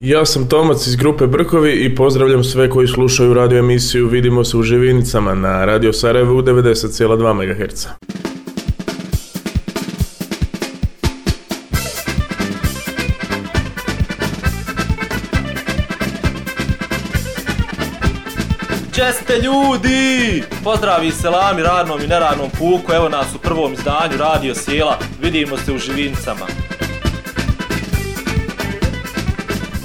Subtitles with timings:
[0.00, 4.56] Ja sam Tomac iz grupe Brkovi i pozdravljam sve koji slušaju radio emisiju Vidimo se
[4.56, 7.86] u Živinicama na Radio Sarajevo u 90,2 MHz.
[18.92, 20.42] Česte ljudi!
[20.64, 25.72] Pozdravi selami radnom i neradnom puku, evo nas u prvom izdanju Radio Sjela, vidimo se
[25.72, 26.46] u Živinicama.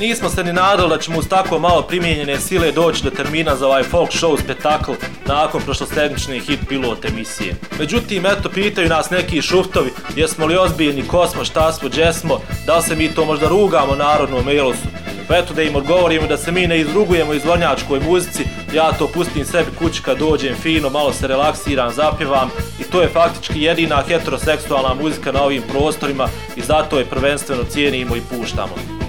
[0.02, 3.68] Nismo se ni nadali da ćemo uz tako malo primijenjene sile doći do termina za
[3.68, 4.92] ovaj folk show spektakl
[5.26, 7.56] nakon prošlostednične hit pilot emisije.
[7.80, 12.78] Međutim, eto, pitaju nas neki šuftovi, jesmo li ozbiljni, kosmo, šta smo, gdje smo, da
[12.78, 14.88] li se mi to možda rugamo narodnom elosu.
[15.28, 19.46] Pa eto da im odgovorimo da se mi ne izrugujemo izvornjačkoj muzici, ja to pustim
[19.46, 24.94] sebi kući kad dođem fino, malo se relaksiram, zapjevam i to je faktički jedina heteroseksualna
[24.94, 29.01] muzika na ovim prostorima i zato je prvenstveno cijenimo i puštamo.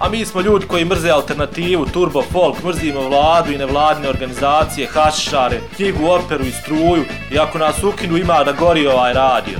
[0.00, 5.60] A mi smo ljudi koji mrze alternativu, turbo folk, mrzimo vladu i nevladine organizacije, hašare,
[5.76, 9.58] knjigu, operu i struju i ako nas ukinu ima da gori ovaj radio.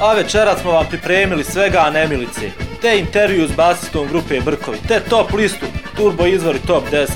[0.00, 2.50] A večeras smo vam pripremili svega nemilice,
[2.80, 7.06] te intervju s basistom grupe Brkovi, te top listu Turbo izvori top 10,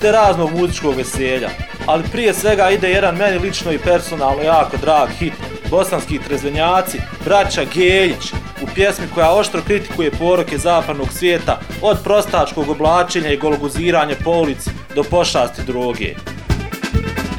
[0.00, 1.48] te raznog muzičkog veselja.
[1.86, 5.34] Ali prije svega ide jedan meni lično i personalno jako drag hit,
[5.70, 13.32] bosanski trezvenjaci, braća Geljić, u pjesmi koja oštro kritikuje poroke zapadnog svijeta od prostačkog oblačenja
[13.32, 16.14] i gologuziranja po ulici do pošasti droge.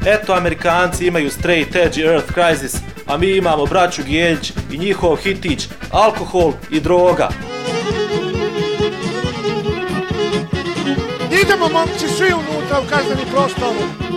[0.05, 5.67] Eto, Amerikanci imaju Straight Edge Earth Crisis, a mi imamo braću Geljić i njihov hitić
[5.91, 7.29] Alkohol i droga.
[11.43, 14.16] Idemo momci svi unutra u kazneni prostor.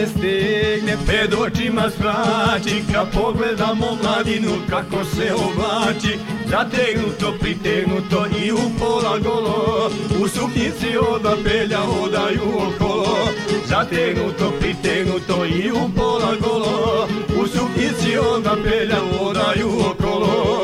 [0.00, 8.78] Se stegne, pred očima svrači Kad pogledam omladinu kako se oblači Zategnuto, pritegnuto i u
[8.78, 9.90] pola golo
[10.22, 13.28] U suknjici oda pelja odaju okolo.
[13.66, 17.08] Zategnuto, pritegnuto i u pola golo
[17.42, 20.60] U suknjici oda pelja odaju okolo.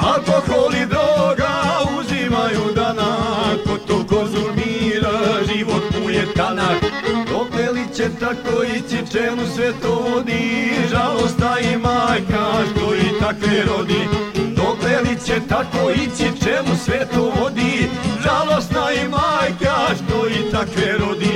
[0.00, 0.73] Alkohol
[6.36, 6.84] tanak
[7.30, 10.70] Dokle li će tako ići, čemu sve to vodi.
[10.90, 14.08] Žalosta i majka što i takve rodi.
[14.56, 17.88] Dokle li će tako ići, čemu sve to vodi.
[18.22, 21.33] Žalosna i majka što i takve rodi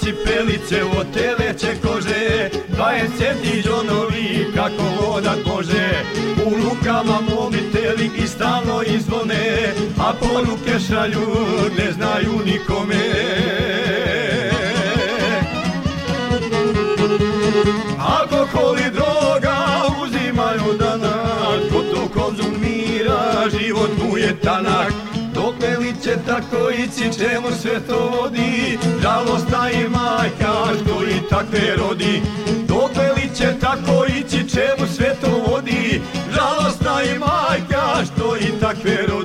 [0.00, 6.04] cipelice od teleće kože Dvaje centi džonovi kako vodat može
[6.46, 11.26] U rukama mobiteli i stalno izvone A poruke šalju,
[11.78, 13.23] ne znaju nikome
[26.34, 28.78] tako ići, čemu sve to vodi.
[29.02, 32.22] Žalostna i majka što i takve rodi.
[32.68, 36.00] Dokle li će tako ići, čemu sve to vodi?
[36.34, 39.23] Žalostna i majka što i takve rodi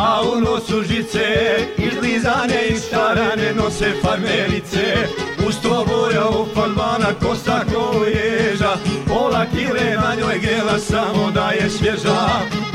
[0.00, 1.26] a u nosu žice
[1.78, 5.08] Izlizane i starane nose farmerice.
[5.48, 8.76] Uz to boja ofarbana kosa ko ježa
[9.08, 12.28] Pola kile na njoj gela samo da je svježa.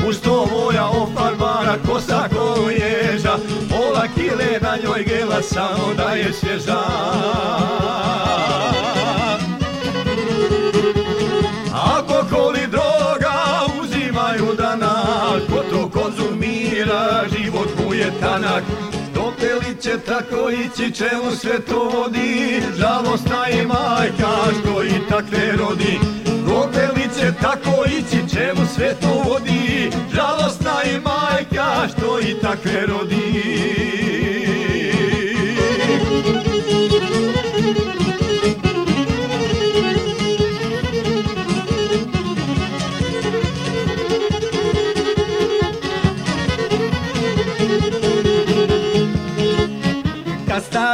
[0.08, 3.36] Uz to boja ofarbana kosa ko ježa
[3.70, 6.82] Pola kile na njoj gela samo da je svježa
[18.20, 18.64] tanak.
[19.14, 25.52] Dokle li će tako ići, čemu sve to vodi Žalostna i majka što i takve
[25.58, 25.98] rodi.
[26.46, 32.86] Dokle li će tako ići, čemu sve to vodi Žalostna i majka što i takve
[32.86, 34.05] rodi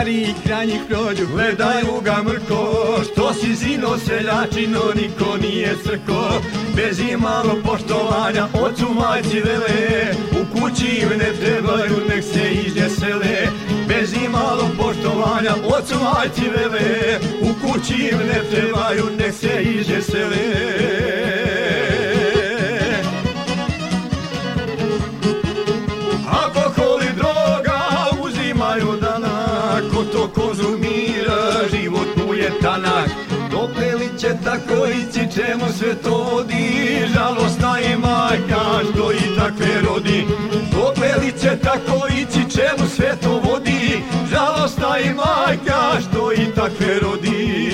[0.02, 6.40] kad stari krajnjih prođu Gledaju ga mrko, što si zino seljačino Niko nije crko,
[6.76, 13.49] bez imalo poštovanja Ocu majci vele, u kući im ne trebaju Nek se izvjesele,
[13.88, 21.21] bez imalo poštovanja Ocu majci vele, u kući im ne trebaju Nek se izvjesele
[34.52, 40.26] li će tako ići, čemu sve to vodi Žalostna je majka što i takve rodi.
[40.72, 44.02] Dokle li će tako ići, čemu sve to vodi?
[44.31, 47.72] Žalostna je majka što i takve rodi.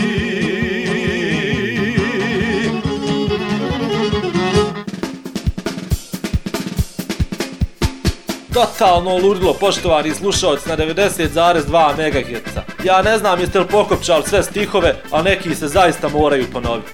[8.54, 12.67] Totalno ludilo, poštovani slušalci na 90,2 MHz.
[12.88, 16.92] Ja ne znam jeste li pokopčali sve stihove, a neki se zaista moraju ponoviti.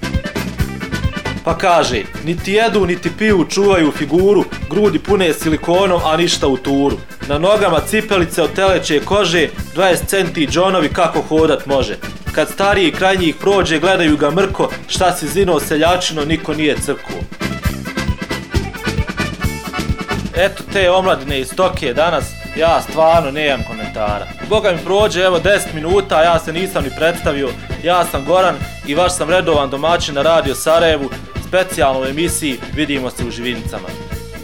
[1.45, 6.97] Pa kaže, niti jedu, niti piju, čuvaju figuru, grudi pune silikonom, a ništa u turu.
[7.29, 11.97] Na nogama cipelice od teleće kože, 20 centi džonovi kako hodat može.
[12.33, 17.21] Kad stariji kraj njih prođe, gledaju ga mrko, šta si zino seljačino, niko nije crkuo.
[20.37, 22.25] Eto te omladine iz Tokije danas,
[22.57, 23.63] ja stvarno nemam
[23.95, 24.27] komentara.
[24.49, 27.49] Boga mi prođe evo 10 minuta, ja se nisam ni predstavio,
[27.83, 28.57] ja sam Goran
[28.87, 31.11] i vaš sam redovan domaćin na Radio Sarajevu,
[31.49, 33.89] specijalno u emisiji Vidimo se u Živinicama.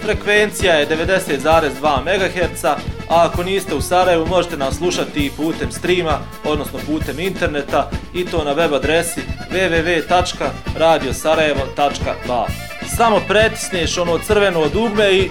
[0.05, 2.77] Frekvencija je 90,2 MHz, a
[3.09, 8.45] ako niste u Sarajevu možete nas slušati i putem streama, odnosno putem interneta i to
[8.45, 9.21] na web adresi
[9.51, 12.47] www.radiosarajevo.ba
[12.97, 15.31] Samo pretisneš ono crveno dugme i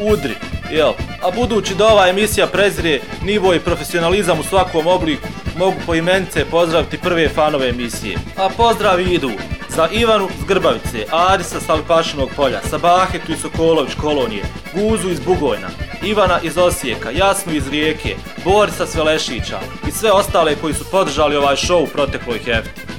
[0.00, 0.34] udri,
[0.70, 0.92] jel?
[1.22, 5.28] A budući da ova emisija prezire nivo i profesionalizam u svakom obliku,
[5.58, 8.18] mogu po imence pozdraviti prve fanove emisije.
[8.36, 9.30] A pozdravi idu
[9.68, 14.42] za Ivanu s Grbavice, Adisa s Alipašinog polja, Sabahetu iz Sokolović kolonije,
[14.74, 15.68] Guzu iz Bugojna,
[16.02, 21.36] Ivana iz Osijeka, Jasnu iz Rijeke, Borisa s Velešića i sve ostale koji su podržali
[21.36, 22.89] ovaj show u protekloj hefti.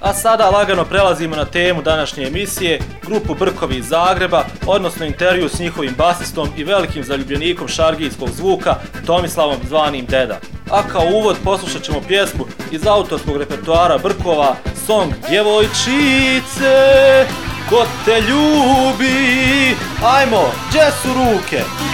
[0.00, 5.58] A sada lagano prelazimo na temu današnje emisije, grupu Brkovi iz Zagreba, odnosno intervju s
[5.58, 8.74] njihovim basistom i velikim zaljubljenikom šargijskog zvuka
[9.06, 10.40] Tomislavom zvanim Deda.
[10.70, 14.56] A kao uvod poslušat ćemo pjesmu iz autorskog repertoara Brkova,
[14.86, 16.74] song Djevojčice,
[17.68, 21.89] ko te ljubi, ajmo, gdje su ruke?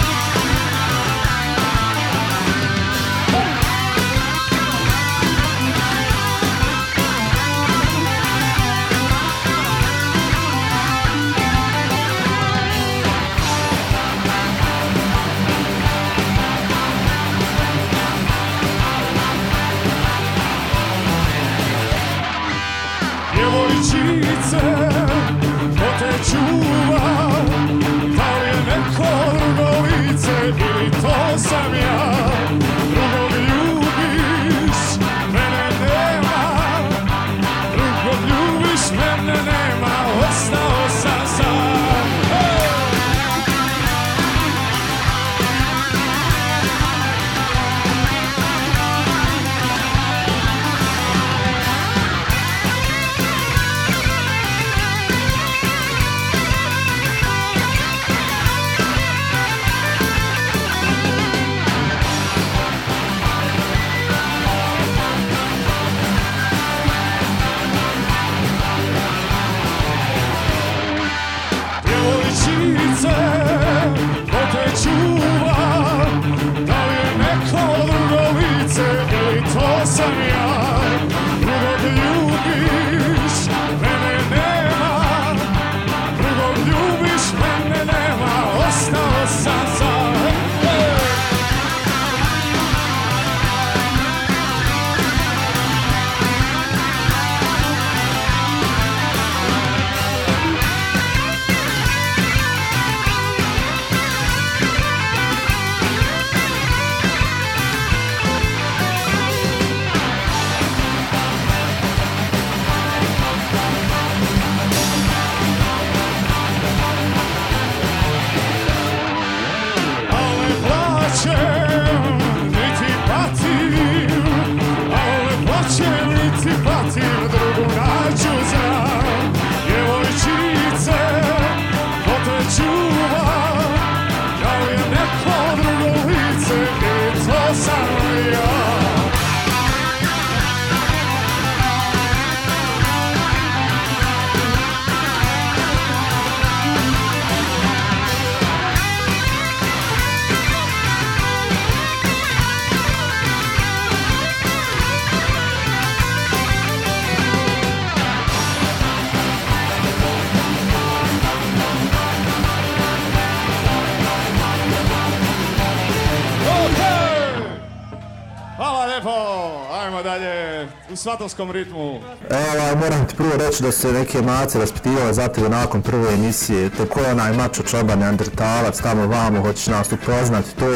[171.06, 172.00] Svatovskom ritmu.
[172.30, 176.70] Evo, moram ti prvo reći da se neke mace raspitivale za tebe nakon prve emisije.
[176.70, 180.66] To ko je onaj mačo čoban, neandertalac, tamo vamo, hoćeš nas upoznati, to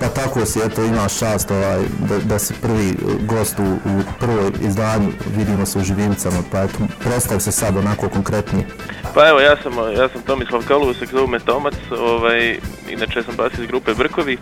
[0.00, 2.94] pa tako si, eto, imaš čast ovaj, da, da si prvi
[3.26, 8.08] gost u, u prvoj izdanju, vidimo se u živinicama, pa eto, predstavi se sad onako
[8.08, 8.66] konkretnije.
[9.14, 12.58] Pa evo, ja sam, ja sam Tomislav Kalusek, zovu me Tomac, ovaj,
[12.90, 14.38] inače sam bas iz grupe Brkovi.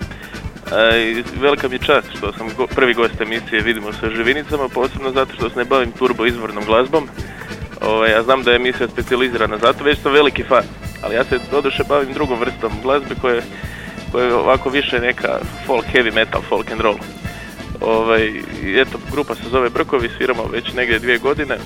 [1.41, 5.51] Velika mi je čast što sam prvi gost emisije Vidimo se živinicama, posebno zato što
[5.51, 7.09] se ne bavim turbo izvornom glazbom.
[7.81, 10.65] Ovaj, ja znam da je emisija specijalizirana za to, već sam veliki fan.
[11.03, 13.43] Ali ja se doduše bavim drugom vrstom glazbe koje,
[14.13, 16.99] koje je ovako više neka folk, heavy metal, folk and roll.
[17.81, 21.59] Ovaj, i eto, grupa se zove Brkovi, sviramo već negdje dvije godine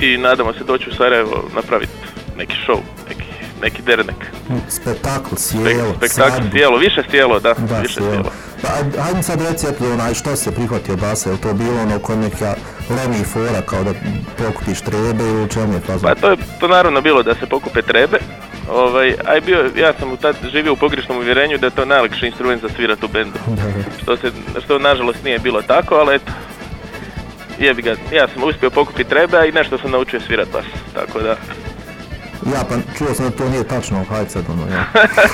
[0.00, 1.92] i nadamo se doći u Sarajevo napraviti
[2.36, 3.23] neki show, neki,
[3.64, 4.20] neki dernek.
[4.70, 8.10] Spektakl, Spek- sjelo, spektakl sjelo, više sjelo, da, Da, više sjelo.
[8.10, 8.30] sjelo.
[8.62, 12.18] Pa, aj- ajde sad reci, onaj, što se prihvatio basa, je to bilo ono kod
[12.18, 12.54] neka
[12.90, 13.92] lemi fora, kao da
[14.38, 16.00] pokupiš trebe ili čemu je fazon?
[16.02, 18.18] Pa to je to naravno bilo da se pokupe trebe.
[18.70, 22.26] Ovaj, aj bio, ja sam u tad živio u pogrešnom uvjerenju da je to najlakši
[22.26, 23.38] instrument za svirat u bendu.
[24.02, 24.30] Što se,
[24.64, 26.32] što nažalost nije bilo tako, ali eto,
[27.58, 31.20] jebi ga, ja sam uspio pokupiti trebe, a i nešto sam naučio svirat bas, tako
[31.20, 31.36] da,
[32.52, 34.84] Ja, pa čuo sam da to nije tačno, hajde sad ono, ja.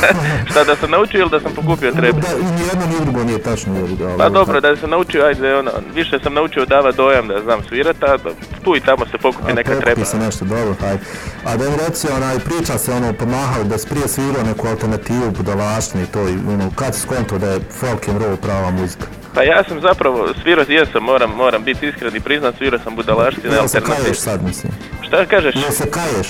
[0.50, 2.20] šta da sam naučio ili da sam pokupio trebe?
[2.20, 3.74] Da, ni jedno ni drugo nije tačno,
[4.18, 8.02] Pa dobro, da sam naučio, ajde, ono, više sam naučio davati dojam da znam svirat,
[8.02, 8.18] a
[8.64, 10.04] tu i tamo se pokupi A neka treba.
[10.04, 11.02] se nešto dobro, hajde.
[11.44, 15.30] A da mi reci, onaj, priča se ono, pomahali da si prije svirao neku alternativu,
[15.30, 19.06] budalaštine i to, i ono, kad si skonto da je folk and roll prava muzika?
[19.34, 23.54] Pa ja sam zapravo svirao, jesam, moram, moram biti iskren i priznat, svirao sam budalaštine
[23.54, 24.04] Jel se alternativ.
[24.04, 24.72] kaješ sad, mislim?
[25.06, 25.54] Šta kažeš?
[25.54, 26.28] Jel se kaješ?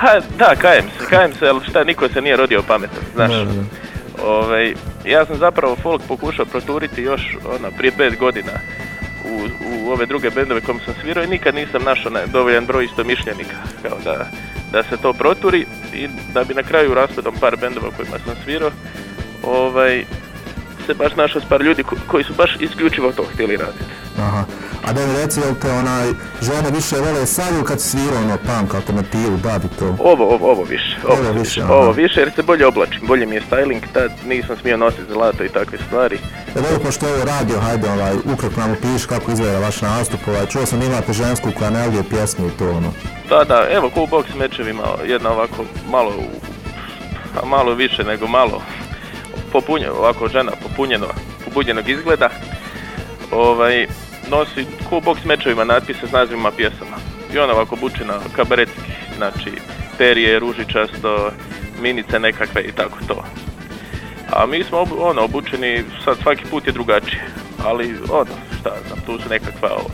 [0.00, 3.30] Pa da, kajem se, kajem se, ali šta, niko se nije rodio pametan, znaš.
[3.32, 3.62] Da, da.
[4.24, 4.74] Ovaj,
[5.04, 8.52] ja sam zapravo folk pokušao proturiti još ono, prije pet godina
[9.24, 9.48] u,
[9.86, 13.56] u ove druge bendove kojim sam svirao i nikad nisam našao ne, dovoljan broj istomišljenika
[13.82, 14.26] kao da,
[14.72, 18.70] da se to proturi i da bi na kraju raspadom par bendova kojima sam svirao
[19.42, 20.04] ovaj,
[20.86, 23.84] se baš našao s par ljudi ko- koji su baš isključivo to htjeli raditi.
[24.18, 24.44] Aha.
[24.84, 26.08] A da mi reci, jel te onaj,
[26.42, 27.24] žene više vole
[27.56, 29.96] ili kad si svirao ono punk alternativu, da bi to?
[29.98, 31.74] Ovo, ovo, ovo više, ovo, Ovo više, aha.
[31.74, 35.44] ovo više jer se bolje oblačim, bolje mi je styling, tad nisam smio nositi zlato
[35.44, 36.18] i takve stvari.
[36.56, 40.20] Ja dobro, pošto je ovo radio, hajde, ovaj, ukratko nam opiši kako izgleda vaš nastup,
[40.28, 42.92] ovaj, čuo sam imate žensku koja ne lije pjesme i to, ono.
[43.28, 46.12] Da, da, evo cool box mečevi malo, jedna ovako malo,
[47.42, 48.62] a malo više nego malo,
[49.52, 51.06] popunjeno, ovako žena popunjeno,
[51.44, 52.28] popunjenog izgleda,
[53.30, 53.86] ovaj,
[54.30, 56.96] nosi cool box mečevima natpise s nazivima pjesama.
[57.34, 58.80] I ona ovako bučina kabaretski,
[59.16, 59.52] znači
[59.98, 61.30] perije, ružičasto,
[61.80, 63.24] minice nekakve i tako to.
[64.32, 67.24] A mi smo ono, obučeni, sad svaki put je drugačije,
[67.64, 68.30] ali ono,
[68.60, 69.90] šta znam, tu su nekakva o-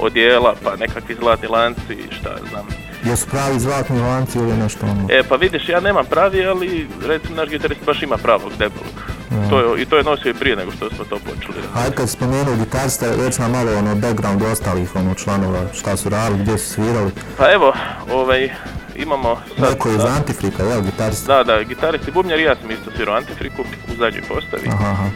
[0.00, 2.66] odijela, pa nekakvi zlatni lanci, šta znam,
[3.04, 5.06] Jesu pravi zlatni lanci ili nešto ono?
[5.10, 9.17] E, pa vidiš, ja nemam pravi, ali recimo naš gitarist baš ima pravog debelog.
[9.50, 11.66] To je, I to je nosio i prije nego što smo to počeli.
[11.74, 16.42] Hajde kad spomenuo gitarista, reći nam malo ono background ostalih ono članova, šta su radili,
[16.42, 17.10] gdje su svirali.
[17.38, 17.72] Pa evo,
[18.12, 18.50] ovaj,
[18.96, 19.70] imamo sad...
[19.70, 21.36] Neko je iz Antifrika, jel, gitarista?
[21.36, 24.68] da, da, gitarist i bubnjar i ja sam isto svirao Antifriku u zadnjoj postavi.
[24.68, 25.08] Aha, aha.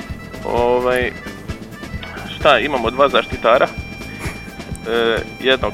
[0.45, 1.13] Ovaj,
[2.39, 3.67] šta, imamo dva zaštitara,
[4.89, 5.73] e, jednog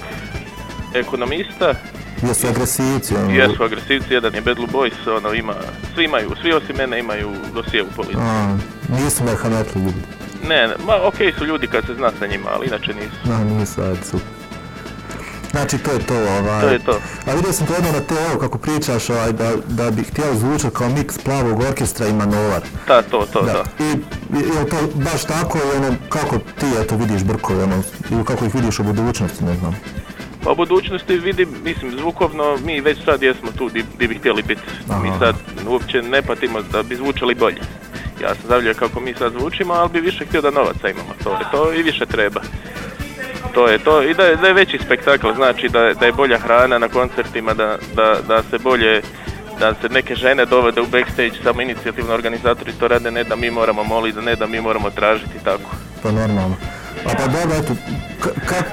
[0.95, 1.75] ekonomista,
[2.22, 3.30] Jesu agresivci, ono.
[3.30, 5.54] jesu agresivci, jedan je Bad Blue Boys, ono ima,
[5.94, 8.22] svi imaju, svi osim mene imaju dosije u policiji.
[8.88, 10.02] Nisu merhametli ljudi.
[10.48, 13.16] Ne, ne, ma okej su ljudi kad se zna sa njima, ali inače nisu.
[13.25, 14.38] No, nisu, ajde, super.
[15.50, 16.60] Znači, to je to, ovaj.
[16.60, 17.00] To je to.
[17.26, 20.76] A vidio sam to jedno na TV kako pričaš, ovaj, da, da bi htjeli zvučati
[20.76, 22.62] kao miks plavog orkestra i manovar.
[22.87, 23.52] Da, to, to, da.
[23.52, 23.64] Da.
[23.84, 23.88] I
[24.32, 28.54] je to baš tako i ono, kako ti eto vidiš brkove, ono, ili kako ih
[28.54, 29.76] vidiš u budućnosti, ne znam.
[30.45, 34.62] Pa budućnosti vidim, mislim, zvukovno, mi već sad jesmo tu di, di bi htjeli biti.
[35.02, 35.35] Mi sad
[35.68, 37.61] uopće ne patimo da bi zvučali bolje.
[38.23, 41.30] Ja sam zavljaju kako mi sad zvučimo, ali bi više htio da novaca imamo, to
[41.33, 42.40] je to i više treba.
[43.54, 46.38] To je to i da je, da je veći spektakl, znači da, da je bolja
[46.38, 49.02] hrana na koncertima, da, da, da se bolje
[49.59, 53.50] da se neke žene dovede u backstage, samo inicijativno organizatori to rade, ne da mi
[53.50, 55.71] moramo moliti, ne da mi moramo tražiti tako.
[56.02, 56.57] To je normalno.
[57.04, 57.74] Pa dobro, eto,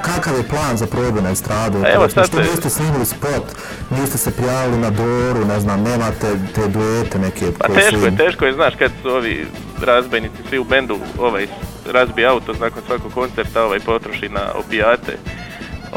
[0.02, 1.78] kakav je plan za probu na estradu?
[1.84, 3.44] A evo sad što niste snimili spot,
[3.90, 8.18] niste se prijavili na Doru, ne znam, nemate te duete neke Pa su teško je,
[8.18, 9.48] teško je, znaš, kad su ovi
[9.82, 11.48] razbojnici svi u bendu, ovaj,
[11.94, 15.18] razbije auto nakon svakog koncerta, ovaj, potroši na opijate,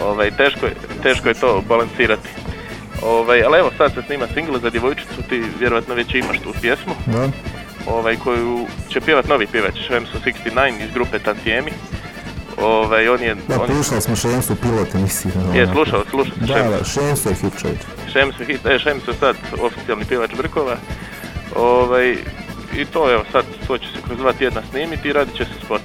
[0.04, 2.28] ovaj, teško je, teško je to balansirati.
[3.02, 6.94] Ovaj, ali evo sad se snima single za djevojčicu, ti vjerojatno već imaš tu pjesmu.
[7.06, 7.28] Da?
[7.90, 11.70] ovaj, koju će pjevat novi pjevač, Šemso 69 iz grupe Tantiemi.
[12.58, 13.34] Ovaj, on je...
[13.34, 15.32] Da, on je slušali smo Šemsu pilot emisiji.
[15.34, 15.72] je onako.
[15.74, 16.70] slušao, slušao Da, Šemsu.
[16.70, 17.78] da, Šemsu je hit čovječ.
[18.12, 20.76] Šemsu hit, e, Šemsu je sad oficijalni pjevač Brkova.
[21.56, 22.16] Ovaj,
[22.72, 25.50] I to evo sad, to će se kroz dva tjedna snimiti i radit će se
[25.64, 25.80] spot.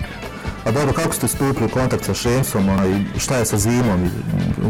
[0.65, 4.06] A dobro, kako ste stupili u kontakt sa Šemsom, onaj, šta je sa zimom?
[4.06, 4.10] i-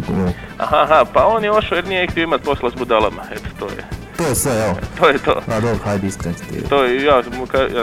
[0.10, 3.50] ono, Aha, aha, pa on je ošao jer nije htio imat posla s budalama, eto
[3.60, 3.84] to je,
[4.18, 4.76] To je sve, evo.
[5.00, 5.42] to je to.
[5.48, 6.70] A dobro, hajde iskren si ti.
[6.70, 7.24] To je, ja, ja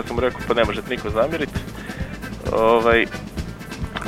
[0.03, 1.53] sam mu rekao pa ne možete niko zamjeriti.
[2.53, 3.07] Ovaj,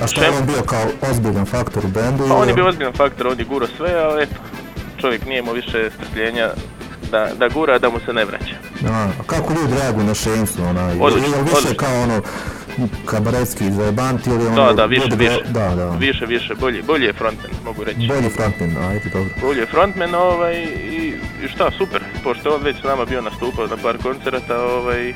[0.00, 2.25] A šta je on bio kao ozbiljan faktor u bendu?
[2.28, 4.34] pa on je bio ozbiljan faktor, on je guro sve, ali eto,
[5.00, 6.50] čovjek nije imao više strpljenja
[7.11, 8.56] da, da gura, da mu se ne vraća.
[8.88, 10.96] A, a kako ljudi reaguju na Šemsu, onaj?
[11.00, 11.76] Odlično, Ili više odlično.
[11.76, 12.22] kao ono,
[13.06, 14.66] kabaretski zajebanti ili ono...
[14.66, 15.42] Da, da, više, ljudi više.
[15.49, 15.90] Da, da.
[15.90, 18.06] Više, više, bolji, bolji je frontman, mogu reći.
[18.08, 19.34] Bolji frontman, ajde, dobro.
[19.40, 20.54] Bolji je frontman, ovaj,
[20.92, 24.64] i, i šta, super, pošto je on već s nama bio nastupao na par koncerata,
[24.64, 25.14] ovaj, e,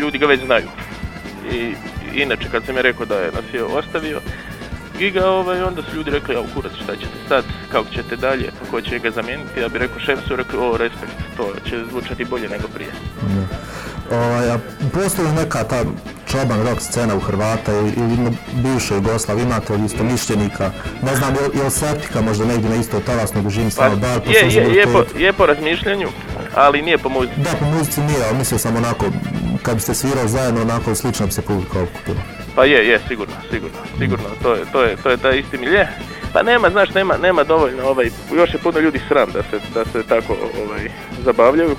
[0.00, 0.66] ljudi ga već znaju.
[1.52, 1.74] I
[2.14, 4.20] inače, kad sam je rekao da je nas je ostavio,
[4.98, 8.80] Giga, ovaj, onda su ljudi rekli, evo kurac, šta ćete sad, kako ćete dalje, kako
[8.80, 12.68] će ga zamijeniti, ja bih rekao šemsu, rekli, o, respekt, to će zvučati bolje nego
[12.68, 12.90] prije.
[14.10, 14.58] Ovaj, a
[14.92, 15.84] postoji neka ta
[16.26, 18.16] čoban rock scena u Hrvata ili, ili
[18.52, 20.70] bivšoj Jugoslavi, imate li isto mišljenika?
[21.02, 24.20] Ne znam, je, je li Septika možda negdje na istoj talasnoj dužini Pa, samo bar
[24.20, 26.08] po je, je, je, po, je po razmišljanju,
[26.54, 27.40] ali nije po muzici.
[27.40, 29.06] Da, po muzici nije, ali mislio sam onako,
[29.62, 32.22] kad biste svirali zajedno, onako slično bi se publika okupila.
[32.54, 35.88] Pa je, je, sigurno, sigurno, sigurno, to je, to je, to je taj isti milje.
[36.32, 39.84] Pa nema, znaš, nema, nema dovoljno, ovaj, još je puno ljudi sram da se, da
[39.84, 40.36] se tako,
[40.66, 40.88] ovaj,
[41.24, 41.76] zabavljaju.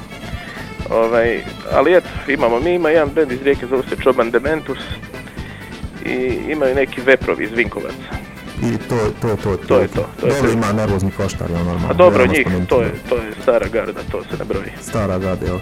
[0.93, 4.77] Ovaj, ali eto, imamo, mi ima jedan band iz Rijeke, zove se Čoban Dementus
[6.05, 6.13] i
[6.47, 8.23] imaju neki veprovi iz Vinkovaca.
[8.63, 10.53] I to, to, to, To je to, to je Dobro to.
[10.53, 11.87] ima nervozni koštar, jel normalno?
[11.89, 14.71] A dobro, njih, to je, to je stara garda, to se ne broji.
[14.81, 15.57] Stara gada, jel?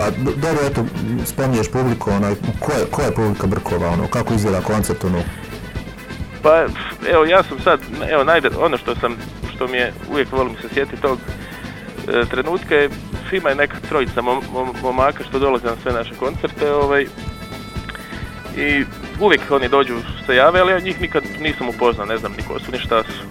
[0.00, 0.84] A do- dobro, eto,
[1.24, 5.22] spominješ publiku, onaj, ko je, ko je publika Brkova, ono, kako izgleda koncert, ono?
[6.42, 6.66] Pa
[7.12, 9.16] evo ja sam sad, evo najde, ono što sam,
[9.54, 11.18] što mi je, uvijek volim se sjetiti tog
[12.08, 12.90] e, trenutka je,
[13.32, 17.06] ima je neka trojica mom, mom- momaka što dolaze na sve naše koncerte, ovaj,
[18.56, 18.84] i
[19.20, 19.94] uvijek oni dođu
[20.26, 23.02] se jave, ali ja njih nikad nisam upoznao, ne znam ni ko su, ni šta
[23.02, 23.22] su.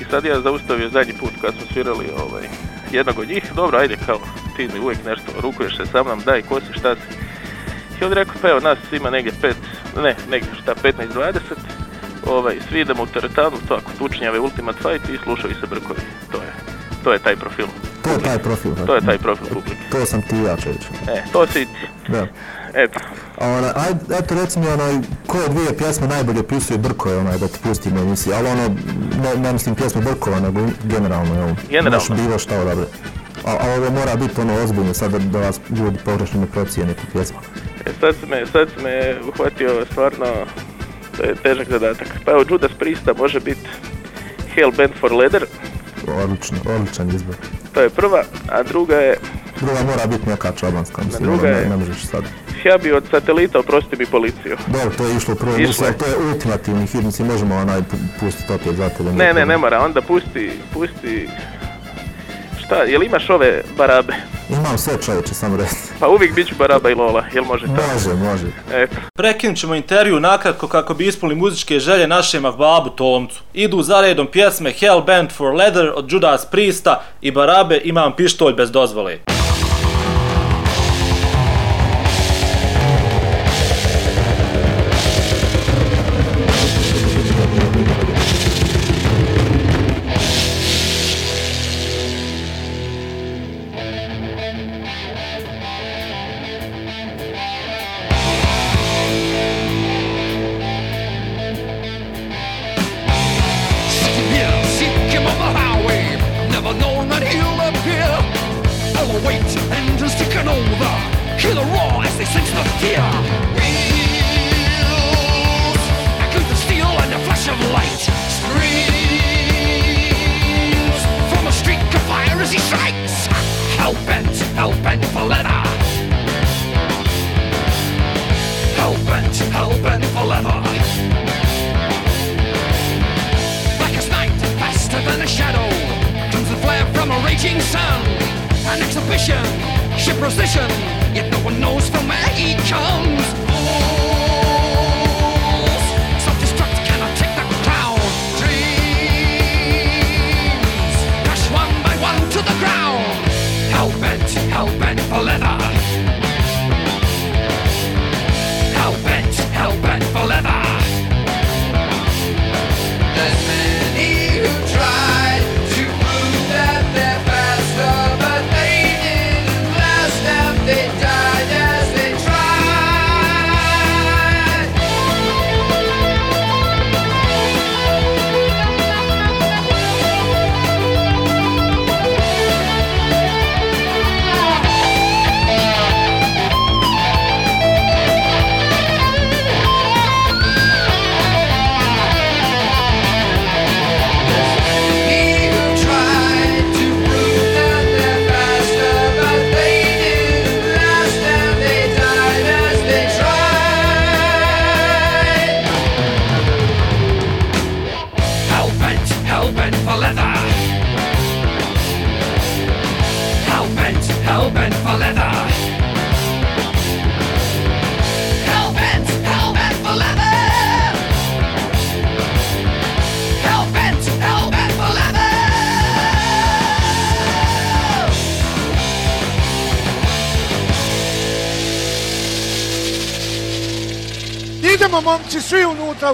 [0.00, 2.42] I sad ja zaustavio zadnji put kad smo svirali ovaj,
[2.92, 4.18] jednog od njih, dobro, ajde kao,
[4.56, 7.18] ti mi uvijek nešto rukuješ se sa mnom, daj, ko si, šta si.
[8.00, 9.56] I on rekao, pa evo, nas ima negdje pet,
[10.02, 11.38] ne, negdje šta, 15-20,
[12.26, 16.00] ovaj, svi idemo u teretanu, tako, tučnjave, Ultimate Fight i slušaju se brkovi.
[16.32, 16.52] To je,
[17.04, 17.66] to je taj profil.
[18.02, 18.72] To je taj profil?
[18.86, 19.76] To je taj profil publike.
[19.90, 20.82] To sam ti ja, čovječ.
[21.08, 21.66] E, to si,
[22.08, 22.26] Da.
[22.74, 23.00] eto,
[23.38, 24.94] A onaj, ajde, eto reci mi onaj,
[25.26, 28.68] koje dvije pjesme najbolje opisuje Brkove, onaj, da ti pustimo emisiju, ali ono,
[29.22, 31.54] ne, ne mislim pjesme Brkova, nego generalno, jel?
[31.70, 31.98] Generalno.
[32.08, 32.84] Možeš bilo šta odabre.
[33.46, 36.94] A, a ovo mora biti ono ozbiljno, sad da, da vas ljudi pogrešno ne procijene
[36.94, 37.38] tu pjesmu.
[37.86, 40.26] e, sad si me, sad si me uhvatio stvarno,
[41.16, 42.08] to je težak zadatak.
[42.24, 43.68] Pa evo, Judas Priesta može biti
[44.54, 45.44] Hell Bent for Leather,
[46.14, 47.36] Odlično, odličan izbor.
[47.72, 49.16] to je prva, a druga je,
[49.56, 52.24] Druga mora biti neka čabanska, mislim, druga je- ne, možeš sad.
[52.64, 54.56] ja bi od satelita oprosti mi policiju.
[54.66, 57.84] Dobro, to je išlo u prvoj Išlo to je ultimativni hit, mislim, možemo onaj pu-
[58.20, 59.10] pustiti opet za tebe.
[59.12, 61.28] Ne, ne, ne mora, onda pusti, pusti,
[62.58, 64.12] šta, jel imaš ove barabe?
[64.50, 65.74] Imam sve čovječe, samo reći.
[66.00, 67.82] Pa uvijek bit ću baraba i lola, jel može tako?
[67.94, 68.46] Može, može.
[68.72, 68.96] Eto.
[69.14, 73.42] Prekinut ćemo intervju nakratko kako bi ispunili muzičke želje našem babu Tomcu.
[73.54, 78.54] Idu za redom pjesme Hell Bent for Leather od Judas Priesta i Barabe Imam pištolj
[78.54, 79.33] bez dozvole.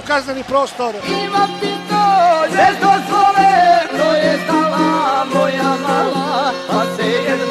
[0.01, 0.95] U kazneni prostor.
[1.25, 2.05] Imam ti to,
[2.57, 3.51] bez dozvole,
[3.99, 7.50] to je znala moja mala, a se jednom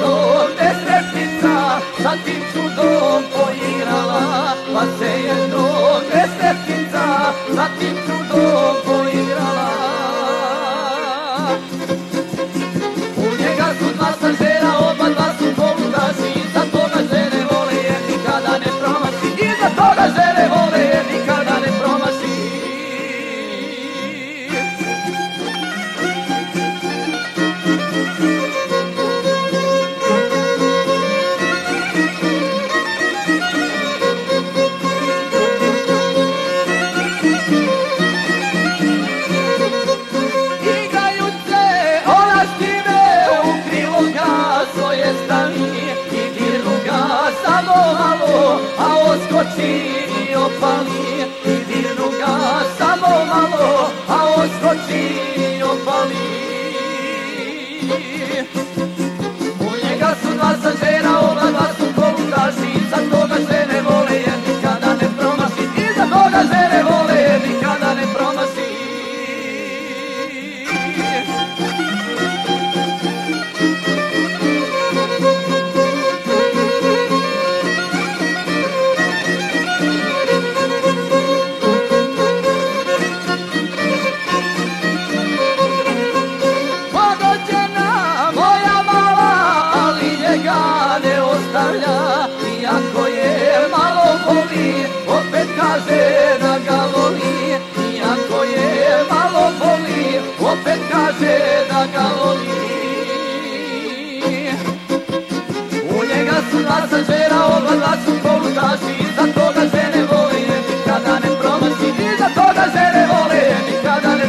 [107.80, 113.42] dva su polutaši Za toga žene vole, jer nikada promaši I toga žene vole,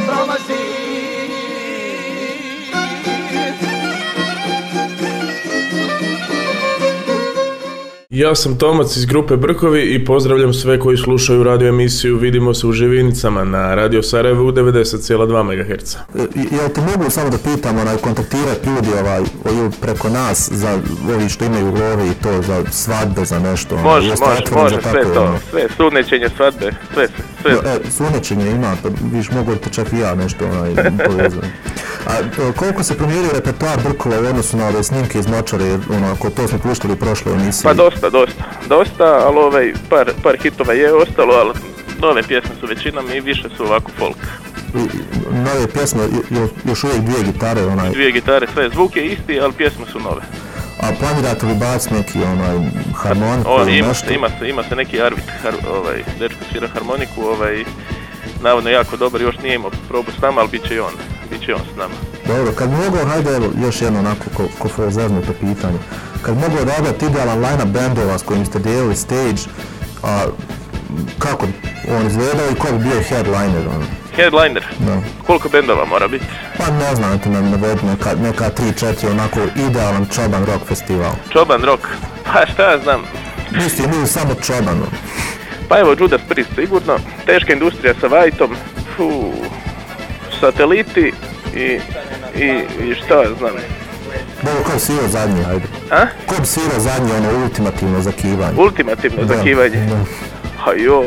[0.07, 0.50] promaši
[8.21, 12.67] Ja sam Tomac iz grupe Brkovi i pozdravljam sve koji slušaju radio emisiju Vidimo se
[12.67, 15.97] u Živinicama na Radio Sarajevo u 90,2 MHz.
[16.35, 19.23] Jel te mogu samo da pitam, onaj, kontaktirati ljudi ovaj,
[19.81, 20.79] preko nas za
[21.15, 23.75] ovi što imaju love i to za svadbe, za nešto?
[23.75, 25.39] ono, Može, može, može, za sve tako, to, ono?
[25.51, 27.09] sve, sunećenje, svadbe, sve,
[27.43, 27.53] sve.
[27.53, 30.75] E, sunećenje ima, pa viš mogu te čak i ja nešto onaj,
[31.07, 31.43] povezam.
[32.07, 32.13] A
[32.53, 36.31] koliko se promijenio repertoar Brkova u odnosu na ove snimke iz Močare, jer, ono, ako
[36.31, 37.63] to smo puštali u prošloj emisiji?
[37.65, 41.53] Pa dosta, dosta, dosta, ali ovaj, par, par hitova je ostalo, ali
[42.01, 44.17] nove pjesme su većinom i više su ovako folk.
[45.31, 49.41] Nove pjesme, jo- jo- još uvijek dvije gitare, onaj, Dvije gitare, sve, zvuk je isti,
[49.41, 50.23] ali pjesme su nove.
[50.81, 52.57] a planirate li baciti neki onaj
[52.95, 54.13] harmoniku O, ima, nešto?
[54.13, 57.65] ima, se, ima se neki Arvik, har, ovaj, dečko svira harmoniku, ovaj,
[58.43, 60.93] navodno jako dobar, još nije imao probu s nama, ali bit će i on,
[61.41, 61.95] bit će on s nama.
[62.27, 65.79] Dobro, kad mogao, hajde evo, još jedno onako ko, ko zeznuto pitanje.
[66.23, 69.41] Kad bi mogao odabrati idealan line-up bendova s kojim ste dijelili stage,
[70.03, 70.25] a
[71.19, 71.47] kako
[71.99, 73.85] on izgledao i ko bi bio headliner, ono?
[74.17, 74.97] Headliner, Da.
[75.27, 76.25] koliko bendova mora biti?
[76.59, 81.13] Pa ne znam, ti nam navedi neka, neka 3-4 onako idealan čoban rock festival.
[81.33, 81.83] Čoban rock,
[82.25, 83.01] pa šta ja znam,
[83.51, 84.87] Mislim, nije samo čoban, ono.
[85.69, 88.51] Pa evo Judas Priest sigurno, teška industrija sa Vajtom,
[88.97, 89.33] fu,
[90.41, 91.13] sateliti
[91.55, 91.81] i,
[92.37, 92.49] i,
[92.83, 93.53] i šta znam.
[94.43, 95.65] Dobro, ko bi svirao zadnji, ajde.
[95.91, 96.07] A?
[96.27, 98.59] Ko bi svirao zadnji, ono, ultimativno zakivanje?
[98.59, 99.87] Ultimativno Da, zakivanje.
[99.87, 99.97] da.
[100.59, 101.05] Ha jo.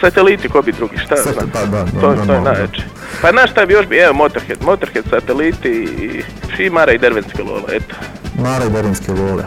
[0.00, 1.50] Sateliti ko bi drugi, šta Sat- znam.
[1.50, 2.82] pa da, da, to, da, to je najjače.
[3.22, 6.22] Pa znaš šta bi još bi, evo Motorhead, Motorhead, sateliti i
[6.56, 7.94] Šimara i Dervenske lola, eto.
[8.38, 9.44] I Berinske vole.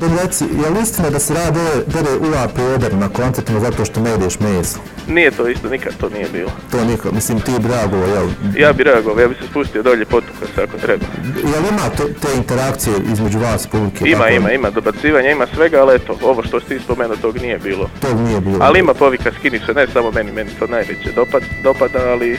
[0.00, 4.10] Dobro, reci, je li istina da se ove DDUA peder na koncertima zato što ne
[4.10, 4.78] jedeš meso?
[5.08, 6.50] Nije to isto, nikad to nije bilo.
[6.70, 8.28] To nikad, mislim ti bi reagovao, jel?
[8.58, 11.04] Ja bi reagovao, ja bi se spustio dolje potuka se ako treba.
[11.42, 14.04] Jel ima to, te interakcije između vas publike?
[14.08, 17.36] Ima, Tako, ima, ima dobacivanja, ima svega, ali eto, ovo što si ti spomenuo tog
[17.36, 17.90] nije bilo.
[18.00, 18.58] Tog nije bilo.
[18.60, 22.38] Ali ima povika skini se, ne samo meni, meni to najveće dopad, dopada, ali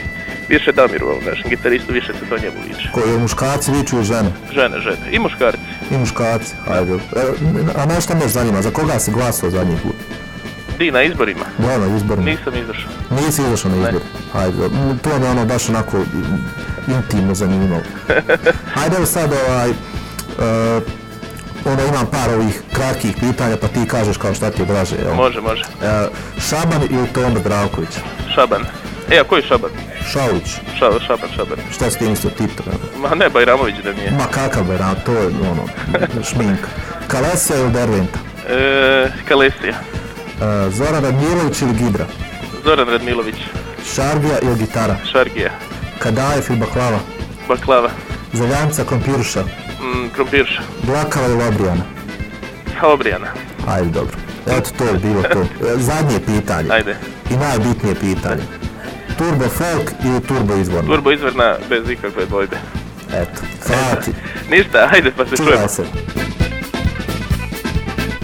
[0.52, 2.88] više Damiru, ovom našem gitaristu, više se to njemu liči.
[2.92, 4.30] Ko je muškarci viču ili žene?
[4.52, 4.96] Žene, žene.
[5.10, 5.58] I muškarci.
[5.90, 6.92] I muškarci, hajde.
[6.92, 6.98] E,
[7.96, 9.94] a šta me zanima, za koga si glasao zadnji put?
[10.78, 11.44] Di, na izborima?
[11.58, 12.26] Da, na izborima.
[12.26, 12.90] Nisam izašao.
[13.10, 14.00] Nisi izašao na izbor.
[14.32, 17.82] Hajde, m, to me ono baš onako i- intimno zanimalo.
[18.74, 19.72] Hajde evo sad ovaj, e,
[21.64, 24.96] ono imam par ovih kratkih pitanja pa ti kažeš kao šta ti je draže.
[24.96, 25.14] Jel?
[25.14, 25.62] Može, može.
[25.82, 26.06] E,
[26.40, 27.90] Šaban ili Tomo Zdravković?
[28.34, 28.62] Šaban.
[29.10, 29.70] E, a koji Šaban?
[30.12, 31.58] Šaulić, Ša, šaban, Šaban.
[31.74, 32.62] šta si ti mislio Tito?
[32.98, 34.10] Ma ne, Bajramović da nije.
[34.10, 35.64] Ma kakav beran, to je ono,
[36.30, 36.68] šminka.
[37.08, 38.18] Kalesija ili Derventa?
[38.48, 39.74] E, Kalesija.
[39.74, 42.06] E, Zoran Radmilović ili Gibra?
[42.64, 43.34] Zoran Radmilović,
[43.94, 44.96] Šarbija ili gitara?
[45.12, 45.50] Šargija,
[45.98, 46.98] Kadajev ili baklava?
[47.48, 47.90] Baklava,
[48.32, 49.42] Zavjanca kompiruša?
[49.42, 51.82] mm, Krompirša, Blakava ili obrijana?
[52.82, 53.26] Obrijana.
[53.68, 54.16] Ajde, dobro.
[54.46, 55.44] Eto, to je bilo to.
[55.88, 56.68] Zadnje pitanje.
[56.72, 56.96] Ajde.
[57.30, 58.42] I najbitnije pitanje.
[59.18, 60.94] Turbo folk ili turbo izvorno?
[60.94, 62.56] Turbo izvrna bez ikakve dvojbe.
[63.14, 64.10] Eto, hvala ti.
[64.56, 65.68] Ništa, ajde pa se čujemo.
[65.68, 65.82] Se.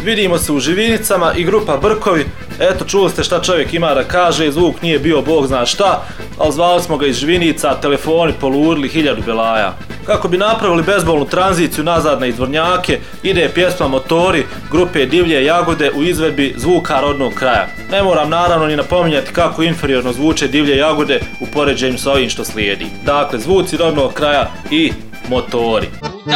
[0.04, 2.26] Vidimo se u Živinicama i grupa Brkovi.
[2.60, 6.04] Eto, čuli ste šta čovjek ima da kaže, zvuk nije bio bog zna šta,
[6.38, 9.74] ali zvali smo ga iz Živinica, telefoni polurili hiljadu belaja.
[10.08, 16.02] Kako bi napravili bezbolnu tranziciju nazad na izvornjake, ide pjesma Motori grupe Divlje Jagode u
[16.02, 17.66] izvedbi zvuka rodnog kraja.
[17.90, 22.44] Ne moram naravno ni napominjati kako inferiorno zvuče Divlje Jagode u poređenju sa ovim što
[22.44, 22.86] slijedi.
[23.04, 24.92] Dakle, zvuci rodnog kraja i
[25.28, 25.86] motori.
[26.02, 26.28] U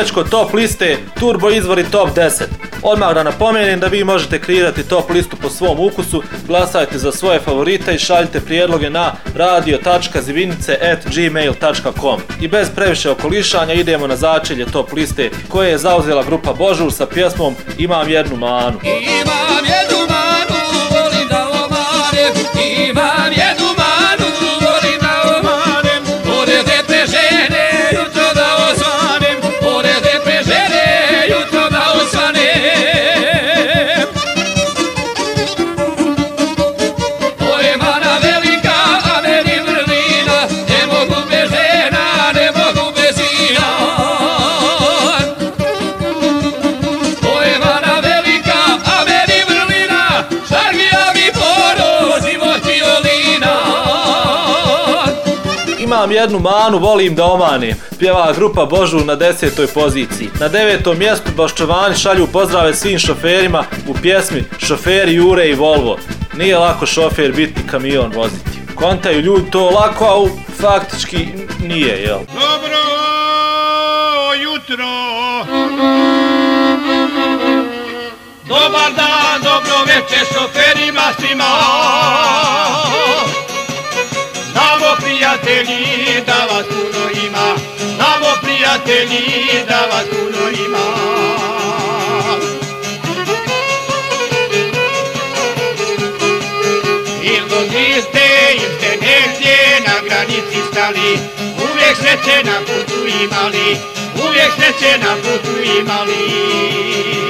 [0.00, 2.42] već top liste Turbo izvori top 10.
[2.82, 7.40] Odmah da napomenem da vi možete kreirati top listu po svom ukusu, glasajte za svoje
[7.40, 15.30] favorite i šaljite prijedloge na radio.zivinice.gmail.com I bez previše okolišanja idemo na začelje top liste
[15.48, 18.80] koje je zauzela grupa Božur sa pjesmom Imam jednu manu.
[18.84, 19.99] Imam jednu
[56.20, 57.74] jednu manu, volim da omanim.
[57.98, 60.30] Pjeva grupa Božur na desetoj poziciji.
[60.40, 65.98] Na devetom mjestu Baščevani šalju pozdrave svim šoferima u pjesmi Šoferi Jure i Volvo.
[66.34, 68.60] Nije lako šofer biti kamion voziti.
[68.74, 70.28] Kontaju ljudi to lako, a u
[70.60, 71.28] faktički
[71.60, 72.18] nije, jel?
[72.18, 72.80] Dobro
[74.42, 74.86] jutro.
[78.48, 81.50] Dobar dan, dobro večer šoferima svima.
[85.42, 87.56] Prijatelji da vas puno ima,
[87.94, 91.10] znamo prijatelji da vas puno ima.
[100.04, 101.18] Granici stali,
[101.70, 103.76] uvijek sreće na putu imali,
[104.26, 107.29] uvijek sreće na putu imali.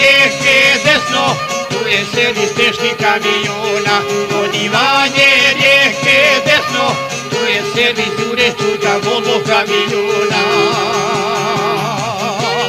[0.00, 1.26] rijeke desno,
[1.70, 3.96] tu je sedište kamiona.
[4.30, 6.86] Kod Ivanje rijeke desno,
[7.30, 10.44] tu je sedi Đure Čuka Volvo kamiona.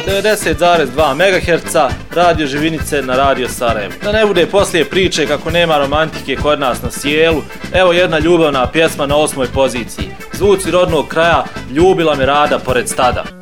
[0.06, 1.76] 90,2 MHz,
[2.14, 3.94] radio Živinice na radio Sarajevo.
[4.02, 7.42] Da ne bude poslije priče kako nema romantike kod nas na sjelu,
[7.72, 10.08] evo jedna ljubavna pjesma na osmoj poziciji.
[10.32, 13.41] Zvuci rodnog kraja, ljubila me rada pored stada.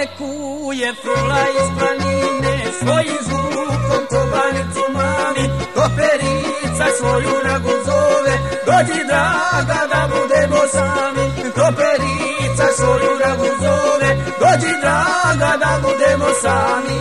[0.00, 5.44] Ovdje kuje frula iz planine Svojim zvukom kobanicu mami.
[5.74, 8.34] Koperica svoju dragu zove
[8.66, 11.26] Dođi draga da budemo sami.
[11.54, 14.10] Koperica svoju dragu zove
[14.40, 17.00] Dođi draga da budemo sami.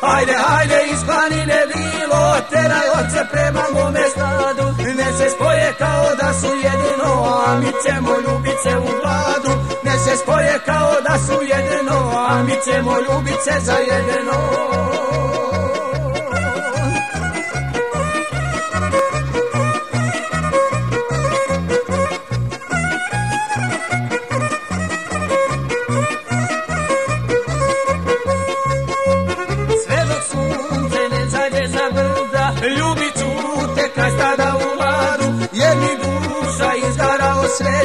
[0.00, 4.64] Hajde, hajde iz planine bilo Teraj oce prema mome stadu.
[4.96, 9.71] Ne se spoje kao da su jedino A mi ćemo ljubit se u vladu
[10.04, 14.32] se spoje kao da su jedino A mi ćemo ljubit se za jedino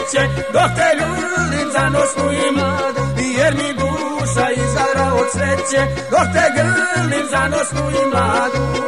[0.08, 3.02] sreće Dok te grlim za nosnu i mladu
[3.38, 5.86] Jer mi duša izgara od sreće.
[6.12, 8.88] Dok te grlim za nosnu i mladu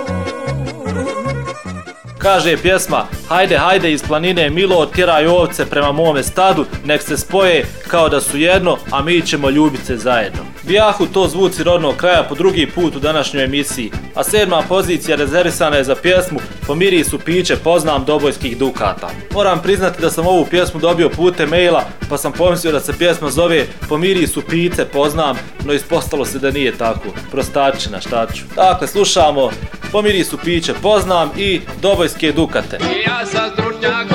[2.17, 7.65] Kaže pjesma, hajde, hajde iz planine Milo, tjeraj ovce prema mome stadu, nek se spoje
[7.87, 10.39] kao da su jedno, a mi ćemo ljubit se zajedno.
[10.63, 15.77] Bijahu to zvuci rodnog kraja po drugi put u današnjoj emisiji, a sedma pozicija rezervisana
[15.77, 19.09] je za pjesmu Po mirisu piće poznam dobojskih dukata.
[19.33, 23.29] Moram priznati da sam ovu pjesmu dobio putem maila, pa sam pomislio da se pjesma
[23.29, 27.09] zove Po mirisu pice poznam, no ispostalo se da nije tako.
[27.31, 28.43] Prostačina, šta ću.
[28.55, 29.51] Dakle, slušamo
[29.91, 32.77] Po mirisu piće poznam i dobojske dukate.
[33.07, 34.09] Ja sam stručnjak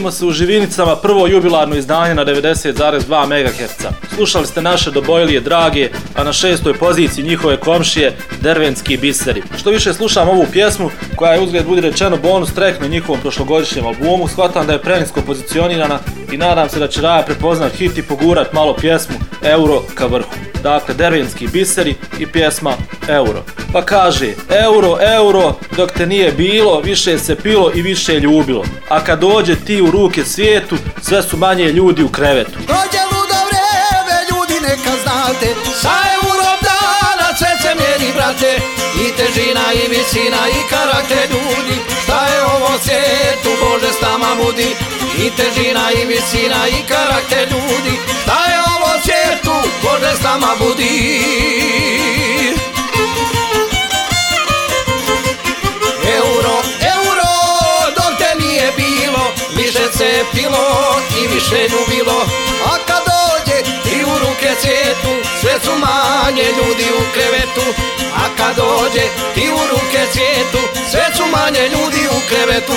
[0.00, 3.86] Vidimo se u Živinicama prvo jubilarno izdanje na 90,2 MHz.
[4.14, 9.42] Slušali ste naše dobojlije drage, a na šestoj poziciji njihove komšije Dervenski biseri.
[9.58, 13.86] Što više slušam ovu pjesmu, koja je uzgled budi rečeno bonus track na njihovom prošlogodišnjem
[13.86, 15.98] albumu, shvatam da je prenisko pozicionirana
[16.32, 20.30] i nadam se da će Raja prepoznat hit i pogurat malo pjesmu Euro ka vrhu.
[20.62, 22.72] Dakle, Dervenski biseri i pjesma
[23.08, 23.44] Euro.
[23.72, 28.64] Pa kaže, euro, euro, dok te nije bilo, više se pilo i više ljubilo.
[28.88, 32.58] A kad dođe ti u ruke svijetu, sve su manje ljudi u krevetu.
[32.58, 35.46] Dođe ludo vreme, ljudi neka znate
[35.82, 38.52] Sa eurom dana sve se mjeri, brate.
[39.04, 41.76] I težina i visina i karakter ljudi.
[42.02, 44.70] Šta je ovo svijetu, Bože s nama budi?
[45.24, 47.94] I težina i visina i karakter ljudi.
[48.22, 51.99] Šta je ovo svijetu, Bože s nama budi
[60.00, 60.66] se pilo
[61.20, 62.18] i više ljubilo.
[62.70, 67.66] A kad dođe ti u ruke svijetu Sve su manje ljudi u krevetu.
[68.22, 70.58] A kad dođe ti u ruke svijetu
[70.90, 72.72] Sve su manje ljudi u krevetu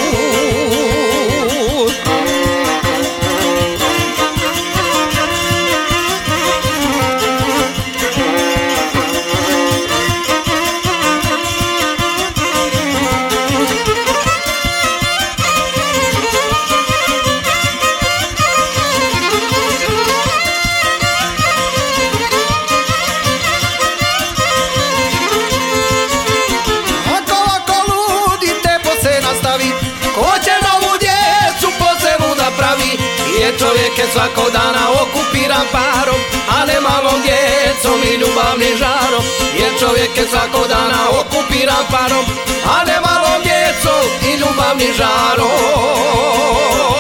[34.14, 36.22] svakog dana okupiran parom
[36.56, 39.26] A ne malom djecom i ljubavnim žarom.
[39.60, 42.26] Jer čovjek je svakog dana okupiran parom
[42.76, 46.93] A ne malom djecom i ljubavnim žarom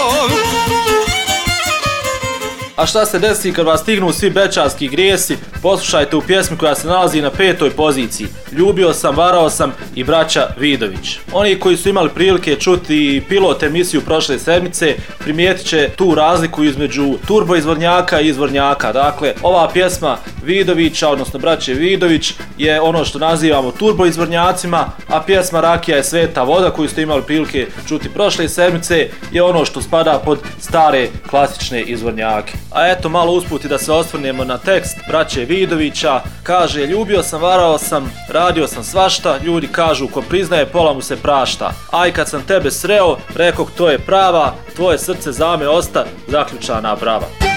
[2.83, 5.37] A šta se desi kad vas stignu svi bečarski grijesi?
[5.61, 8.27] Poslušajte u pjesmi koja se nalazi na petoj poziciji.
[8.51, 11.17] Ljubio sam, varao sam i braća Vidović.
[11.33, 17.13] Oni koji su imali prilike čuti pilot emisiju prošle sedmice primijetit će tu razliku između
[17.27, 18.91] turbo izvornjaka i izvornjaka.
[18.93, 25.61] Dakle, ova pjesma Vidovića, odnosno braće Vidović, je ono što nazivamo turbo izvornjacima, a pjesma
[25.61, 30.21] Rakija je sveta voda koju ste imali prilike čuti prošle sedmice je ono što spada
[30.25, 32.53] pod stare klasične izvornjake.
[32.71, 36.21] A eto malo usputi da se osvrnemo na tekst braće Vidovića.
[36.43, 41.15] Kaže, ljubio sam, varao sam, radio sam svašta, ljudi kažu ko priznaje pola mu se
[41.15, 41.71] prašta.
[41.91, 46.95] Aj kad sam tebe sreo, rekog to je prava, tvoje srce za me osta, zaključana
[46.95, 47.52] brava.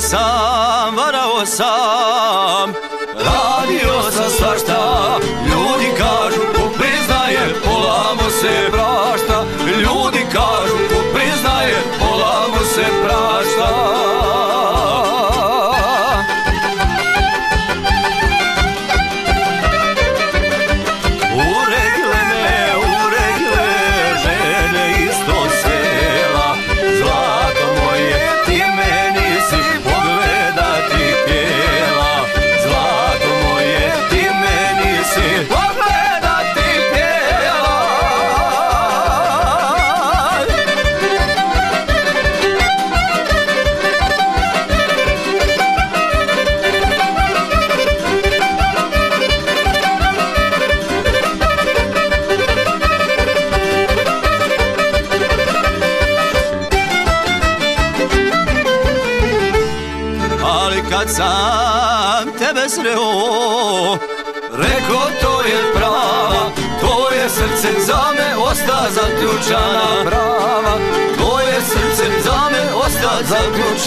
[0.00, 2.74] Sam, varao sam,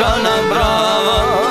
[0.02, 1.42] zaključana brava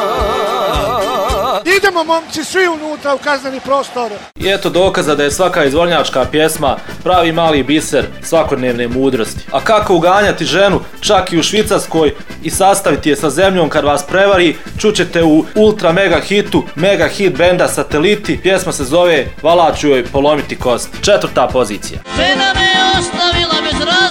[1.76, 4.12] Idemo momci svi unutra u kazneni prostor.
[4.36, 9.40] I eto dokaza da je svaka izvornjačka pjesma pravi mali biser svakodnevne mudrosti.
[9.52, 14.06] A kako uganjati ženu čak i u Švicarskoj i sastaviti je sa zemljom kad vas
[14.06, 20.04] prevari, čućete u ultra mega hitu, mega hit benda Sateliti, pjesma se zove Valaću joj
[20.04, 21.02] polomiti kosti.
[21.02, 22.00] Četvrta pozicija.
[22.16, 24.09] Žena me ostavila bez razloga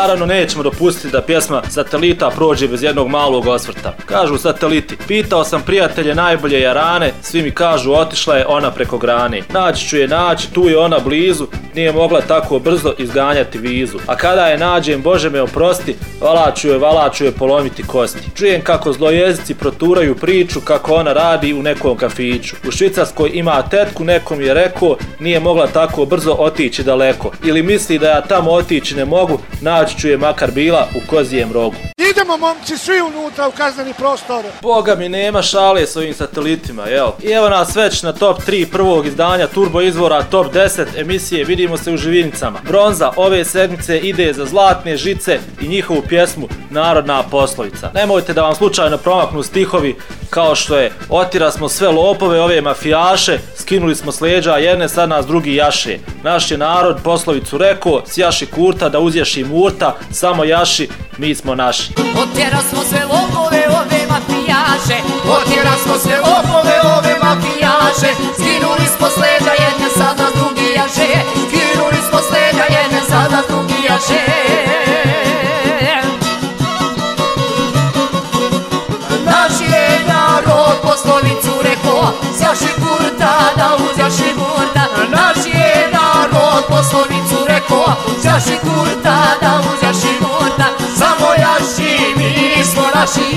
[0.00, 3.94] naravno nećemo dopustiti da pjesma Satelita prođe bez jednog malog osvrta.
[4.06, 9.42] Kažu sateliti, pitao sam prijatelje najbolje jarane, svi mi kažu otišla je ona preko grane.
[9.52, 13.98] Naći ću je naći, tu je ona blizu, nije mogla tako brzo izganjati vizu.
[14.06, 18.30] A kada je nađem, Bože me oprosti, valaću je, valaću je polomiti kosti.
[18.34, 22.56] Čujem kako zlojezici proturaju priču kako ona radi u nekom kafiću.
[22.68, 27.30] U Švicarskoj ima tetku, nekom je rekao, nije mogla tako brzo otići daleko.
[27.44, 31.52] Ili misli da ja tamo otići ne mogu, naći ću je makar bila u kozijem
[31.52, 31.76] rogu.
[32.10, 34.44] Idemo momci svi unutra u kazneni prostor.
[34.62, 37.08] Boga mi nema šale s ovim satelitima, jel?
[37.22, 41.76] I evo nas već na top 3 prvog izdanja Turbo izvora top 10 emisije Vidimo
[41.76, 42.58] se u živinicama.
[42.68, 47.90] Bronza ove sedmice ide za Zlatne žice i njihovu pjesmu Narodna poslovica.
[47.94, 49.96] Nemojte da vam slučajno promaknu stihovi
[50.30, 55.08] kao što je otira smo sve lopove, ove mafijaše, skinuli smo s leđa jedne, sad
[55.08, 55.98] nas drugi jaše.
[56.22, 59.44] Naš je narod poslovicu rekao, sjaši kurta da uzješi
[59.76, 61.92] murta, samo jaši, mi smo naši.
[62.22, 64.98] Otjera smo sve lopove, ove mafijaše
[65.36, 71.08] Otjera smo sve lopove, ove mafijaše Skinuli smo s leđa jedne, sad nas drugi jaše
[71.48, 74.22] Skinuli smo s leđa jedne, sad nas drugi jaše
[93.06, 93.36] naši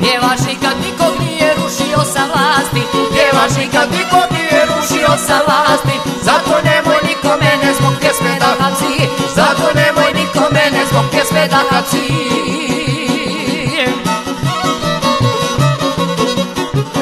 [0.00, 2.82] Pjevaš nikad nikog nije rušio sa vlasti.
[3.12, 5.96] Pjevaš nikad nikog nije rušio sa vlasti.
[6.22, 9.08] Zato nemoj nikome ne zbog pjesme da haci.
[9.34, 12.06] Zato nemoj nikome ne zbog pjesme da haci.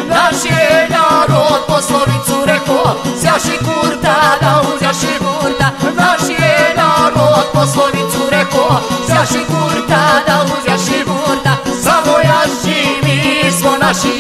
[0.09, 6.18] Naš je narod poslovicu rekao Sjaši kurta da uzjaši je
[7.29, 14.19] narod poslovicu rekao Sjaši kurta da uzjaši murta Samo jaši mi smo naši.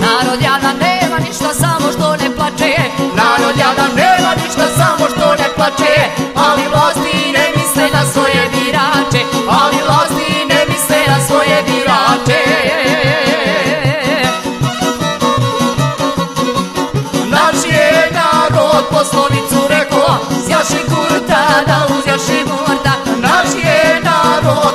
[0.00, 2.76] Narod jadan nema ništa samo što ne plače.
[2.98, 6.27] Narod jadan nema ništa samo što ne plače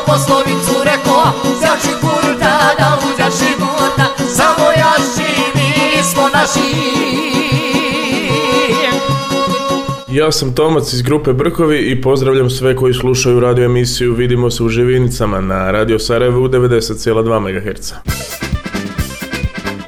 [0.06, 1.24] poslovicu rekao
[1.60, 4.06] Sjaši kurta da uzjaši murta
[4.38, 6.94] Samo jaši mi smo naši
[10.12, 14.64] Ja sam Tomac iz grupe Brkovi i pozdravljam sve koji slušaju radio emisiju Vidimo se
[14.64, 17.94] u Živinicama na Radio Sarajevo u 90,2 MHz.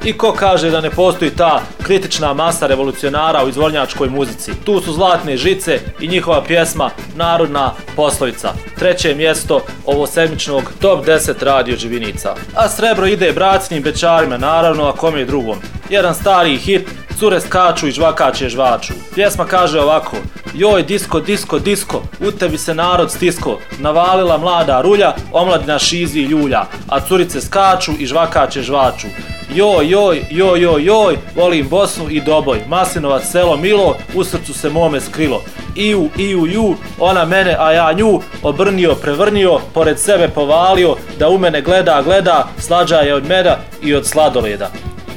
[0.06, 4.52] I ko kaže da ne postoji ta kritična masa revolucionara u izvornjačkoj muzici?
[4.66, 8.54] Tu su Zlatne žice i njihova pjesma Narodna poslovica.
[8.80, 12.36] Treće mjesto ovo sedmičnog top 10 radio živinica.
[12.56, 15.58] A srebro ide bracnim bečarima, naravno, a kome drugom.
[15.90, 16.88] Jedan stari hit,
[17.20, 18.94] cure skaču i žvakaće žvaču.
[19.16, 20.18] Pjesma kaže ovako,
[20.54, 26.26] joj disko, disko, disko, u tebi se narod stisko, navalila mlada rulja, omladina šizi i
[26.26, 29.08] ljulja, a curice skaču i žvakaće žvaču.
[29.54, 34.70] Joj, joj, joj, joj, joj, volim Bosnu i Doboj, Maslinovac selo Milo, u srcu se
[34.70, 35.44] mome skrilo.
[35.76, 41.38] Iju, iju, ju, ona mene, a ja nju, obrnio, prevrnio, pored sebe povalio, da u
[41.38, 44.70] mene gleda, gleda, slađa je od meda i od sladoleda.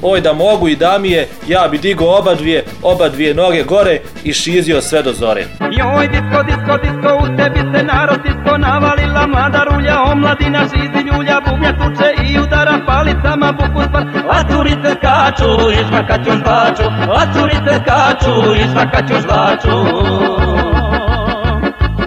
[0.02, 3.62] Oj da mogu i da mi je, ja bi digo oba dvije, oba dvije noge
[3.62, 5.44] gore i šizio sve do zore.
[5.60, 11.40] Joj, disko, disko, disko, u tebi se narod disko navalila mlada rulja, omladina žizi ljulja,
[11.46, 14.04] bubnja tuče i udara palicama buku spar.
[14.30, 16.86] A curice skaču i žvakaću žvaču,
[17.18, 19.76] a curice skaču i žvakaću žvaču.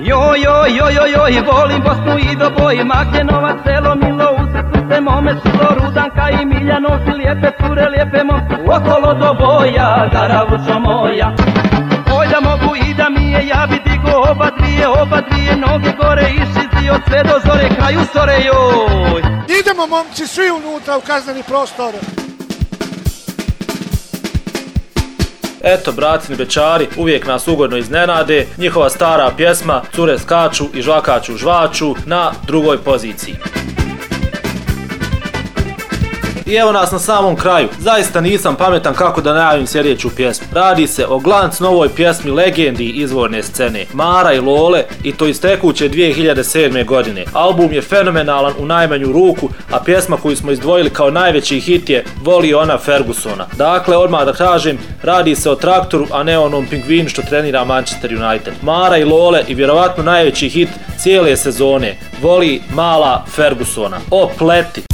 [0.03, 4.30] Joj, joj, joj, joj, joj, volim Bosnu i do boji, Magdjenova selo milo,
[4.89, 11.35] se mome šilo, Rudanka i Miljanovci, lijepe cure, lijepe momci, okolo do boja, garavučo moja.
[12.17, 15.91] Oj da mogu i da mi je, ja bi digo oba dvije, oba dvije noge
[16.01, 19.21] gore i šizio sve do zore, kraju sore, joj.
[19.59, 21.93] Idemo momci svi unutra u kazneni prostor.
[25.63, 31.95] Eto, bratini bečari, uvijek nas ugodno iznenade, njihova stara pjesma Cure skaču i žvakaću žvaču
[32.05, 33.35] na drugoj poziciji.
[36.51, 37.67] I evo nas na samom kraju.
[37.79, 40.47] Zaista nisam pametan kako da najavim sljedeću pjesmu.
[40.53, 43.85] Radi se o glanc novoj pjesmi legendi izvorne scene.
[43.93, 46.85] Mara i Lole i to iz tekuće 2007.
[46.85, 47.25] godine.
[47.33, 52.03] Album je fenomenalan u najmanju ruku, a pjesma koju smo izdvojili kao najveći hit je
[52.23, 53.47] Voli ona Fergusona.
[53.57, 58.23] Dakle, odmah da kažem, radi se o traktoru, a ne onom pingvinu što trenira Manchester
[58.23, 58.53] United.
[58.61, 61.97] Mara i Lole i vjerovatno najveći hit cijele sezone.
[62.21, 63.97] Voli mala Fergusona.
[64.11, 64.90] O pleti!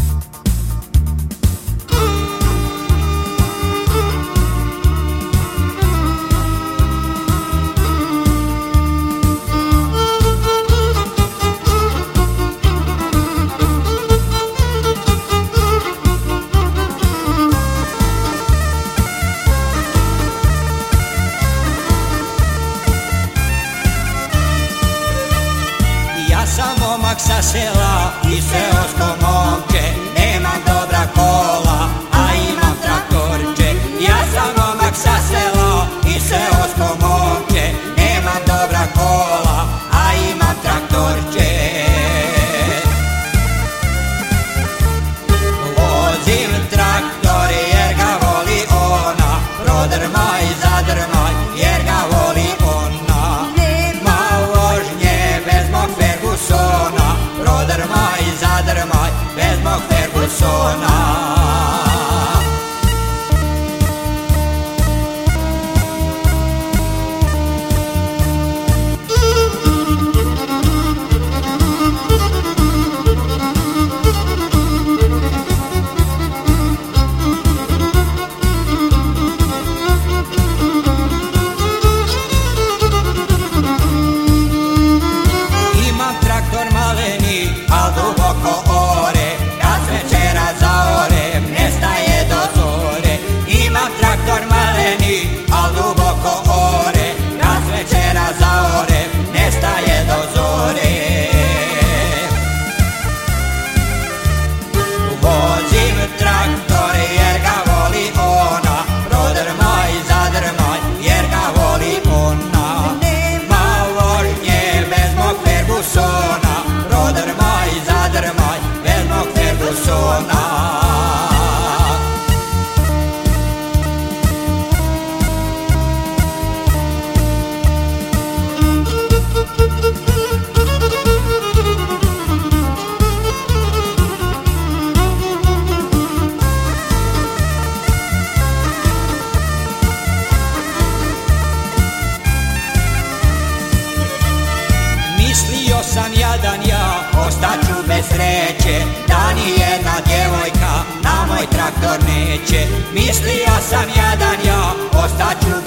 [148.28, 150.74] Sreće Da ni jedna djevojka
[151.04, 152.68] na moj traktor neće.
[152.94, 154.74] Mislio sam jadan ja,
[155.04, 155.67] ostaću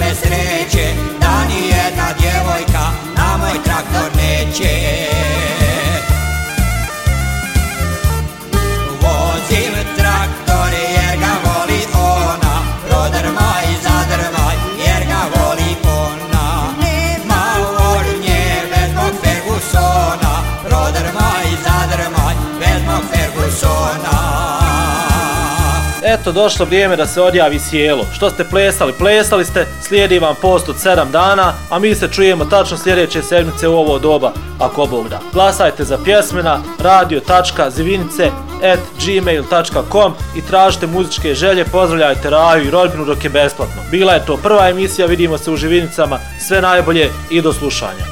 [26.13, 28.05] Eto, došlo vrijeme da se odjavi sjelo.
[28.13, 32.45] Što ste plesali, plesali ste, slijedi vam post od 7 dana, a mi se čujemo
[32.45, 35.19] tačno sljedeće sedmice u ovo doba, ako Bog da.
[35.33, 38.31] Glasajte za pjesmena radio.zivinice
[38.73, 43.81] at gmail.com i tražite muzičke želje, pozdravljajte Raju i rodbinu dok je besplatno.
[43.91, 48.05] Bila je to prva emisija, vidimo se u Živinicama, sve najbolje i do slušanja.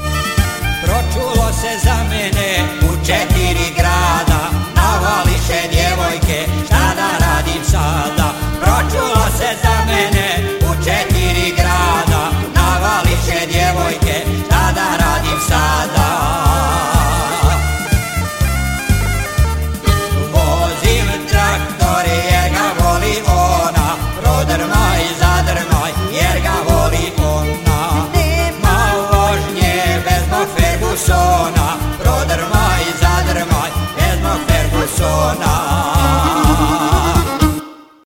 [0.84, 2.79] Pročulo se za mene
[9.50, 9.79] Zeta.